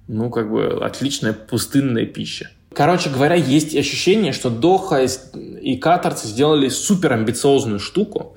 [0.09, 2.49] Ну, как бы, отличная пустынная пища.
[2.75, 5.05] Короче говоря, есть ощущение, что Доха
[5.35, 8.35] и катарцы сделали супер амбициозную штуку.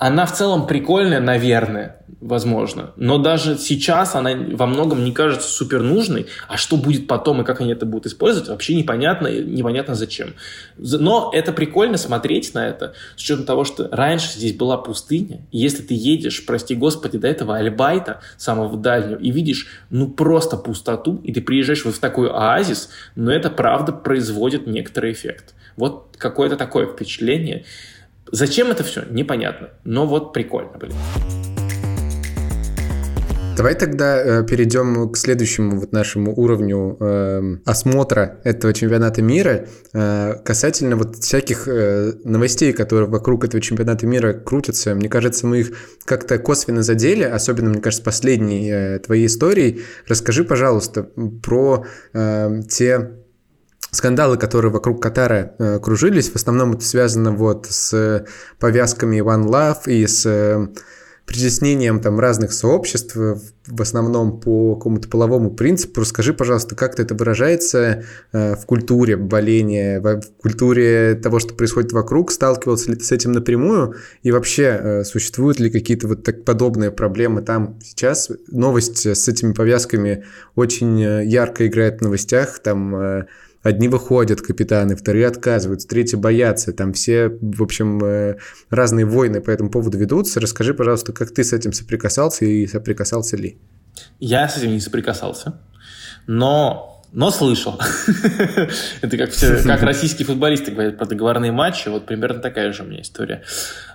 [0.00, 2.92] Она в целом прикольная, наверное, возможно.
[2.96, 6.26] Но даже сейчас она во многом не кажется супер нужной.
[6.48, 10.32] А что будет потом и как они это будут использовать, вообще непонятно, непонятно зачем.
[10.78, 15.42] Но это прикольно смотреть на это, с учетом того, что раньше здесь была пустыня.
[15.52, 20.56] И если ты едешь, прости господи, до этого Альбайта, самого дальнего, и видишь, ну, просто
[20.56, 25.54] пустоту, и ты приезжаешь вот в такой оазис, но это правда производит некоторый эффект.
[25.76, 27.64] Вот какое-то такое впечатление.
[28.32, 29.02] Зачем это все?
[29.10, 29.70] Непонятно.
[29.84, 30.94] Но вот прикольно, блин.
[33.56, 40.34] Давай тогда э, перейдем к следующему вот нашему уровню э, осмотра этого чемпионата мира э,
[40.42, 44.94] касательно вот всяких э, новостей, которые вокруг этого чемпионата мира крутятся.
[44.94, 45.72] Мне кажется, мы их
[46.06, 49.82] как-то косвенно задели, особенно, мне кажется, последней э, твоей историей.
[50.08, 51.02] Расскажи, пожалуйста,
[51.42, 53.10] про э, те
[53.90, 56.30] скандалы, которые вокруг Катара э, кружились.
[56.30, 58.26] В основном это связано вот с
[58.58, 60.68] повязками One Love и с э,
[61.30, 66.00] притеснением там разных сообществ, в основном по какому-то половому принципу.
[66.00, 72.32] Расскажи, пожалуйста, как это выражается э, в культуре боления, в культуре того, что происходит вокруг,
[72.32, 76.90] сталкивался ли ты с этим напрямую, и вообще э, существуют ли какие-то вот так подобные
[76.90, 78.28] проблемы там сейчас?
[78.48, 80.24] Новость с этими повязками
[80.56, 83.26] очень э, ярко играет в новостях, там
[83.62, 86.72] Одни выходят капитаны, вторые отказываются, третьи боятся.
[86.72, 88.36] Там все, в общем, э,
[88.70, 90.40] разные войны по этому поводу ведутся.
[90.40, 93.58] Расскажи, пожалуйста, как ты с этим соприкасался и соприкасался ли?
[94.18, 95.60] Я с этим не соприкасался,
[96.26, 97.78] но но слышал.
[99.00, 102.86] Это как, все, как российские футболисты говорят про договорные матчи, вот примерно такая же у
[102.86, 103.42] меня история.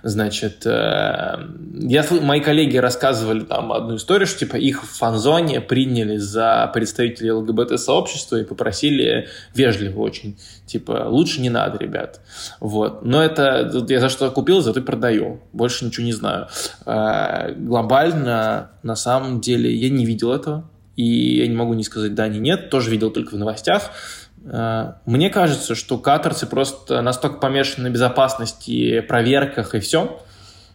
[0.02, 1.38] Значит, э,
[1.74, 7.32] я, мои коллеги рассказывали там одну историю, что типа их в фан-зоне приняли за представителей
[7.32, 12.20] ЛГБТ-сообщества и попросили вежливо очень, типа, лучше не надо, ребят.
[12.60, 13.02] Вот.
[13.02, 15.40] Но это я за что купил, зато и продаю.
[15.52, 16.48] Больше ничего не знаю.
[16.84, 22.14] Э, глобально, на самом деле, я не видел этого и я не могу не сказать
[22.14, 23.90] да, ни нет, тоже видел только в новостях.
[24.44, 30.20] Э, мне кажется, что катарцы просто настолько помешаны на безопасности, проверках и все,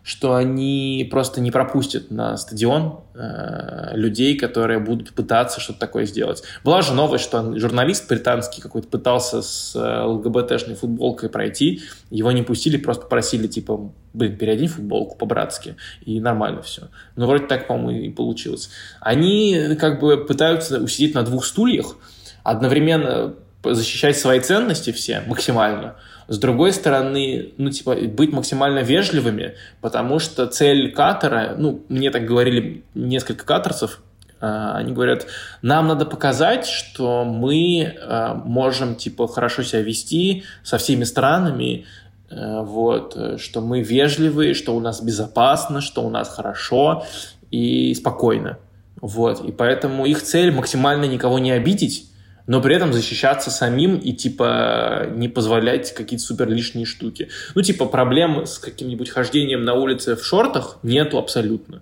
[0.03, 6.43] что они просто не пропустят на стадион э, людей, которые будут пытаться что-то такое сделать.
[6.63, 12.41] Была же новость, что журналист британский какой-то пытался с э, ЛГБТшной футболкой пройти, его не
[12.41, 16.89] пустили, просто попросили, типа, блин, переодень футболку по-братски, и нормально все.
[17.15, 18.71] Но вроде так, по-моему, и получилось.
[19.01, 21.95] Они как бы пытаются усидеть на двух стульях,
[22.43, 25.95] одновременно защищать свои ценности все максимально–
[26.31, 32.23] с другой стороны, ну, типа, быть максимально вежливыми, потому что цель катера, ну, мне так
[32.25, 34.01] говорили несколько каторцев,
[34.39, 35.27] а, они говорят,
[35.61, 41.85] нам надо показать, что мы а, можем, типа, хорошо себя вести со всеми странами,
[42.29, 47.05] э, вот, что мы вежливые, что у нас безопасно, что у нас хорошо
[47.51, 48.57] и спокойно.
[49.01, 52.11] Вот, и поэтому их цель максимально никого не обидеть,
[52.47, 57.30] но при этом защищаться самим и, типа, не позволять какие-то супер лишние штуки.
[57.56, 61.82] Ну, типа, проблем с каким-нибудь хождением на улице в шортах нету абсолютно.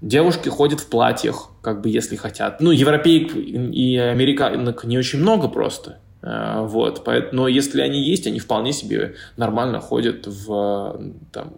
[0.00, 2.60] Девушки ходят в платьях, как бы, если хотят.
[2.60, 5.98] Ну, европеек и американок не очень много просто.
[6.22, 11.00] Э, вот, но если они есть, они вполне себе нормально ходят в
[11.32, 11.54] там,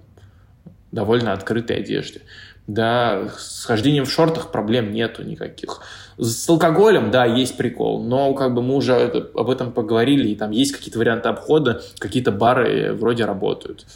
[0.93, 2.23] довольно открытой одежде.
[2.69, 5.81] Да, с хождением в шортах проблем нету никаких.
[6.19, 8.95] С алкоголем, да, есть прикол, но как бы мы уже
[9.35, 13.87] об этом поговорили, и там есть какие-то варианты обхода, какие-то бары вроде работают.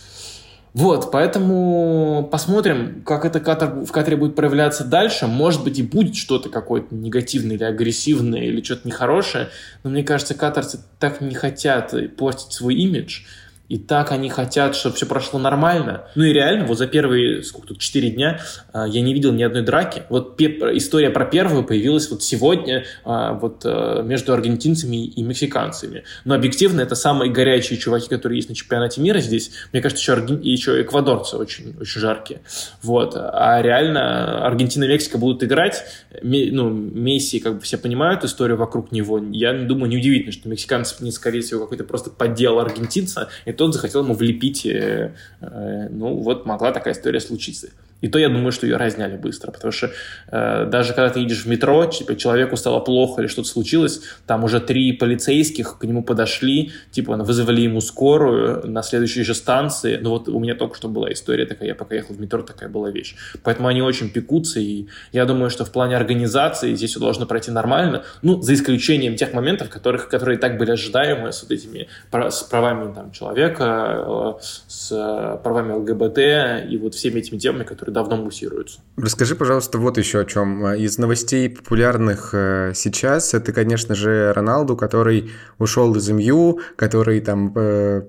[0.73, 5.27] Вот, поэтому посмотрим, как это Катар, в Катаре будет проявляться дальше.
[5.27, 9.51] Может быть, и будет что-то какое-то негативное или агрессивное, или что-то нехорошее.
[9.85, 13.25] Но мне кажется, катарцы так не хотят портить свой имидж,
[13.73, 16.05] и так они хотят, чтобы все прошло нормально.
[16.15, 18.39] Ну и реально, вот за первые, сколько тут, 4 дня
[18.71, 20.03] а, я не видел ни одной драки.
[20.11, 26.05] Вот история про первую появилась вот сегодня а, вот а, между аргентинцами и мексиканцами.
[26.27, 29.53] Но объективно это самые горячие чуваки, которые есть на чемпионате мира здесь.
[29.73, 30.43] Мне кажется, еще, Арген...
[30.43, 32.43] еще эквадорцы очень, очень жаркие.
[32.83, 33.14] Вот.
[33.16, 35.83] А реально Аргентина и Мексика будут играть.
[36.20, 39.18] Ну, Месси, как бы все понимают историю вокруг него.
[39.33, 43.31] Я думаю, неудивительно, что мексиканцы, не скорее всего, какой-то просто поддел аргентинца.
[43.47, 44.67] И тот захотел ему влепить.
[44.67, 47.69] Э, э, ну, вот могла такая история случиться.
[48.03, 49.91] И то я думаю, что ее разняли быстро, потому что
[50.31, 54.45] э, даже когда ты едешь в метро, типа человеку стало плохо или что-то случилось, там
[54.45, 59.99] уже три полицейских к нему подошли, типа вызвали ему скорую на следующей же станции.
[60.03, 62.69] Ну вот у меня только что была история такая, я пока ехал в метро, такая
[62.69, 63.15] была вещь.
[63.45, 67.53] Поэтому они очень пекутся, и я думаю, что в плане организации здесь все должно пройти
[67.53, 72.43] нормально, ну, за исключением тех моментов, которых, которые так были ожидаемы с вот этими с
[72.43, 78.80] правами там, человека, э, с правами ЛГБТ и вот всеми этими темами, которые давно муссируются.
[78.96, 80.66] Расскажи, пожалуйста, вот еще о чем.
[80.74, 87.53] Из новостей популярных э, сейчас, это, конечно же, Роналду, который ушел из МЮ, который там
[87.57, 88.03] э,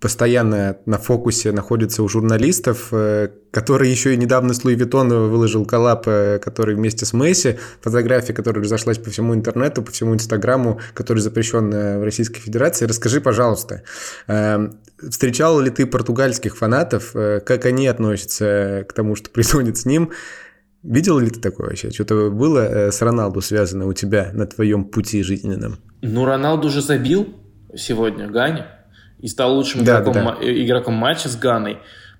[0.00, 5.64] постоянно на фокусе находится у журналистов, э, который еще и недавно с Louis Vuitton выложил
[5.66, 11.18] коллаб, который вместе с Месси, фотография, которая разошлась по всему интернету, по всему Инстаграму, который
[11.18, 12.86] запрещен в Российской Федерации.
[12.86, 13.82] Расскажи, пожалуйста,
[15.08, 17.14] Встречал ли ты португальских фанатов?
[17.14, 20.10] Э, как они относятся к тому, что происходит с ним?
[20.82, 21.90] Видел ли ты такое вообще?
[21.90, 25.78] Что-то было э, с Роналду связано у тебя на твоем пути жизненном?
[26.02, 27.28] Ну, Роналду уже забил
[27.74, 28.66] сегодня Гане
[29.20, 30.64] и стал лучшим да, игроком, да, да.
[30.64, 31.78] игроком матча с Ганой.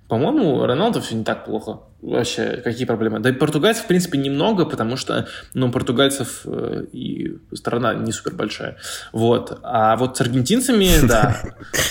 [0.08, 1.82] По-моему, Роналду все не так плохо.
[2.02, 3.20] Вообще, какие проблемы?
[3.20, 8.34] Да и португальцев, в принципе, немного, потому что, ну, португальцев э, и страна не супер
[8.34, 8.76] большая.
[9.12, 9.60] Вот.
[9.62, 11.36] А вот с аргентинцами, да.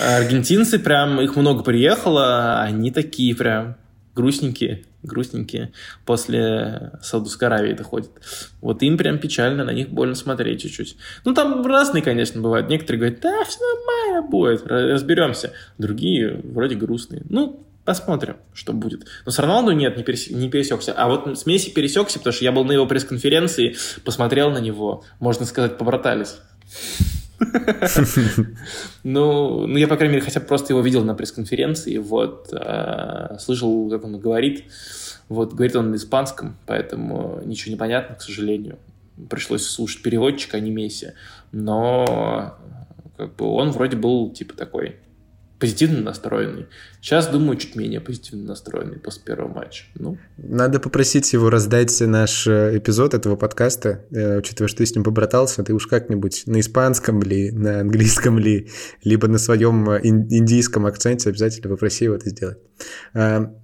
[0.01, 3.78] Аргентинцы прям, их много приехало, они такие прям
[4.16, 5.72] грустненькие, грустненькие
[6.06, 8.12] после Саудовской Аравии доходят.
[8.62, 10.97] Вот им прям печально, на них больно смотреть чуть-чуть.
[11.26, 12.70] Ну, там разные, конечно, бывают.
[12.70, 15.54] Некоторые говорят, да, все нормально будет, разберемся.
[15.78, 17.24] Другие вроде грустные.
[17.30, 19.08] Ну, Посмотрим, что будет.
[19.26, 20.30] Но с Роналду нет, не, перес...
[20.30, 20.93] не пересекся.
[20.93, 25.04] А вот с Месси пересекся, потому что я был на его пресс-конференции, посмотрел на него,
[25.20, 26.36] можно сказать, побратались.
[29.03, 33.37] Ну, ну, я, по крайней мере, хотя бы просто его видел на пресс-конференции, вот, а,
[33.39, 34.65] слышал, как он говорит,
[35.29, 38.77] вот, говорит он на испанском, поэтому ничего не понятно, к сожалению.
[39.29, 41.13] Пришлось слушать переводчика, а не Месси.
[41.51, 42.57] Но,
[43.17, 44.97] как бы, он вроде был, типа, такой
[45.60, 46.68] позитивно настроенный.
[47.01, 49.86] Сейчас, думаю, чуть менее позитивно настроенный после первого матча.
[49.95, 50.18] Ну.
[50.38, 55.03] Надо попросить его раздать наш э, эпизод этого подкаста, э, учитывая, что ты с ним
[55.03, 58.70] побратался, ты уж как-нибудь на испанском ли, на английском ли,
[59.03, 62.57] либо на своем э, индийском акценте обязательно попроси его это сделать.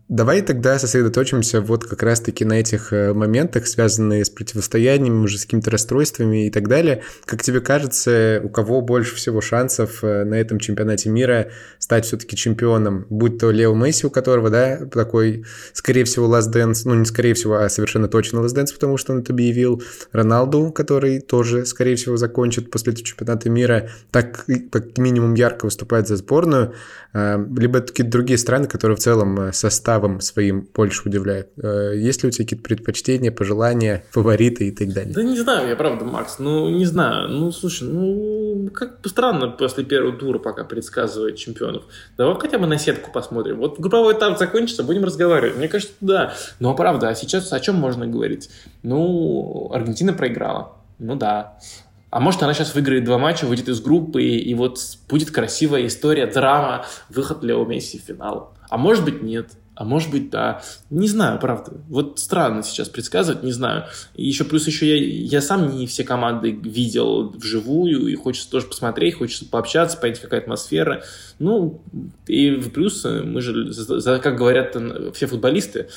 [0.07, 5.45] Давай тогда сосредоточимся вот как раз-таки на этих э, моментах, связанные с противостояниями, уже с
[5.45, 7.01] какими-то расстройствами и так далее.
[7.26, 11.47] Как тебе кажется, у кого больше всего шансов э, на этом чемпионате мира
[11.80, 13.07] стать все-таки чемпионом?
[13.09, 15.43] Будь то Лео Месси, у которого, да, такой,
[15.74, 19.11] скорее всего, Last Dance, ну не скорее всего, а совершенно точно Last Dance, потому что
[19.11, 19.82] он это объявил.
[20.11, 26.07] Роналду, который тоже, скорее всего, закончит после этого чемпионата мира, так как минимум ярко выступает
[26.07, 26.76] за сборную.
[27.16, 31.49] Э, либо какие-то другие страны, которые в целом состав составом своим больше удивляет?
[31.62, 35.14] Э, есть ли у тебя какие-то предпочтения, пожелания, фавориты и так далее?
[35.14, 37.30] Да не знаю, я правда, Макс, ну не знаю.
[37.30, 41.84] Ну, слушай, ну как странно после первого тура пока предсказывать чемпионов.
[42.18, 43.58] Давай хотя бы на сетку посмотрим.
[43.58, 45.58] Вот групповой этап закончится, будем разговаривать.
[45.58, 46.34] Мне кажется, да.
[46.60, 48.49] Но правда, а сейчас о чем можно говорить?
[48.84, 50.74] Ну, Аргентина проиграла.
[50.97, 51.60] Ну да.
[52.10, 54.80] А может, она сейчас выиграет два матча, выйдет из группы, и, и вот
[55.10, 58.55] будет красивая история, драма, выход Лео Месси в финал.
[58.70, 59.51] А может быть, нет.
[59.76, 60.61] А может быть, да.
[60.89, 61.74] Не знаю, правда.
[61.89, 63.86] Вот странно сейчас предсказывать, не знаю.
[64.16, 68.68] И еще плюс еще я, я сам не все команды видел вживую, и хочется тоже
[68.68, 71.03] посмотреть, хочется пообщаться, понять, какая атмосфера.
[71.39, 71.82] Ну,
[72.26, 74.78] и плюс мы же, за, как говорят
[75.13, 75.89] все футболисты,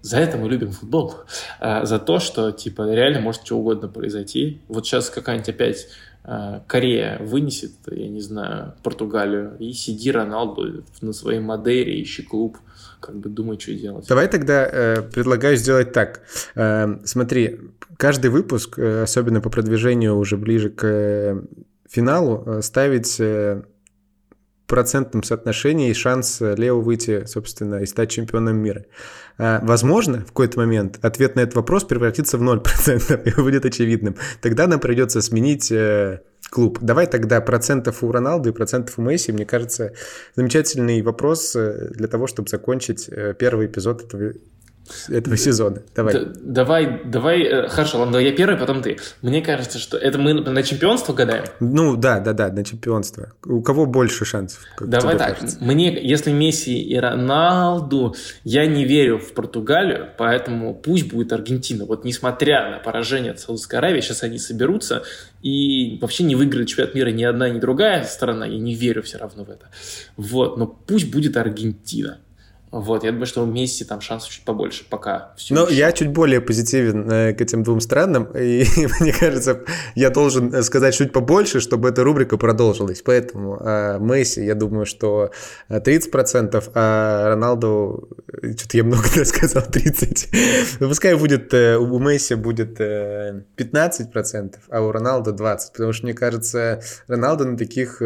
[0.00, 1.16] за это мы любим футбол.
[1.58, 4.60] А, за то, что, типа, реально может что угодно произойти.
[4.68, 5.88] Вот сейчас какая-нибудь опять
[6.22, 12.58] Корея вынесет, я не знаю, Португалию, и сиди Роналду на своей Мадейре, ищи клуб
[13.00, 14.06] как бы думать, что делать.
[14.08, 16.22] Давай тогда э, предлагаю сделать так.
[16.54, 17.58] Э, смотри,
[17.96, 21.42] каждый выпуск, э, особенно по продвижению уже ближе к э,
[21.88, 23.62] финалу, э, ставить э,
[24.70, 28.86] процентном соотношении шанс Лео выйти, собственно, и стать чемпионом мира.
[29.36, 34.16] Э, возможно, в какой-то момент ответ на этот вопрос превратится в 0% и будет очевидным.
[34.40, 36.78] Тогда нам придется сменить э, клуб.
[36.80, 39.32] Давай тогда процентов у Роналду и процентов у Месси.
[39.32, 39.92] Мне кажется,
[40.36, 44.32] замечательный вопрос э, для того, чтобы закончить э, первый эпизод этого
[45.08, 45.82] этого сезона.
[45.94, 46.14] Давай.
[46.14, 48.98] Д- давай, давай, э, хорошо, ладно, я первый, потом ты.
[49.22, 51.44] Мне кажется, что это мы на чемпионство гадаем?
[51.60, 53.32] Ну, да, да, да, на чемпионство.
[53.44, 54.60] У кого больше шансов?
[54.80, 55.58] Давай так, кажется?
[55.60, 58.14] мне, если Месси и Роналду,
[58.44, 61.84] я не верю в Португалию, поэтому пусть будет Аргентина.
[61.84, 65.02] Вот несмотря на поражение от Саудовской Аравии, сейчас они соберутся
[65.42, 69.18] и вообще не выиграет чемпионат мира ни одна, ни другая сторона, я не верю все
[69.18, 69.66] равно в это.
[70.16, 72.18] Вот, но пусть будет Аргентина.
[72.70, 75.34] Вот, я думаю, что у Месси там шансов чуть побольше пока.
[75.50, 78.64] Ну, я чуть более позитивен э, к этим двум странам, и
[79.00, 79.62] мне кажется,
[79.96, 83.02] я должен э, сказать чуть побольше, чтобы эта рубрика продолжилась.
[83.02, 85.32] Поэтому э, Месси, я думаю, что
[85.68, 88.08] 30%, а Роналду,
[88.40, 90.76] э, что-то я много сказал, 30%.
[90.78, 96.06] Ну, пускай будет, э, у Месси будет э, 15%, а у Роналду 20%, потому что,
[96.06, 98.00] мне кажется, Роналду на таких...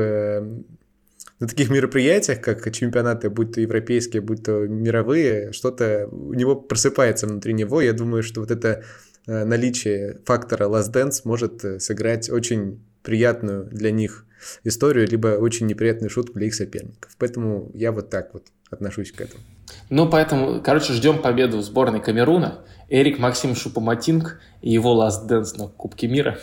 [1.45, 7.27] На таких мероприятиях, как чемпионаты, будь то европейские, будь то мировые, что-то у него просыпается
[7.27, 7.83] внутри него.
[7.83, 8.83] Я думаю, что вот это
[9.27, 14.25] э, наличие фактора Last Dance может э, сыграть очень приятную для них
[14.63, 17.15] историю, либо очень неприятную шутку для их соперников.
[17.19, 19.43] Поэтому я вот так вот отношусь к этому.
[19.91, 22.65] Ну, поэтому, короче, ждем победу в сборной Камеруна.
[22.89, 26.39] Эрик Максим Шупоматинг и его Last Dance на Кубке мира.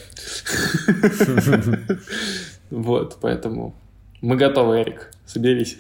[2.72, 3.76] Вот, поэтому
[4.22, 5.12] мы готовы, Эрик.
[5.26, 5.78] Соберись.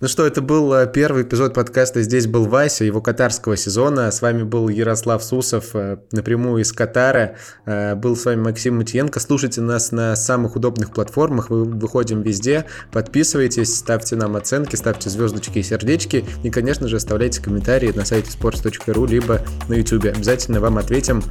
[0.00, 4.10] Ну что, это был э, первый эпизод подкаста «Здесь был Вася», его катарского сезона.
[4.10, 7.36] С вами был Ярослав Сусов, э, напрямую из Катара.
[7.64, 9.18] Э, был с вами Максим Матиенко.
[9.18, 12.66] Слушайте нас на самых удобных платформах, мы выходим везде.
[12.92, 16.24] Подписывайтесь, ставьте нам оценки, ставьте звездочки и сердечки.
[16.42, 20.04] И, конечно же, оставляйте комментарии на сайте sports.ru, либо на YouTube.
[20.04, 21.22] Обязательно вам ответим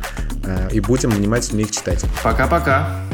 [0.71, 2.03] и будем внимательно их читать.
[2.23, 3.12] Пока-пока.